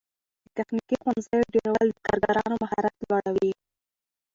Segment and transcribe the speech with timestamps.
[0.45, 3.51] د تخنیکي ښوونځیو ډیرول د کارګرانو مهارت لوړوي.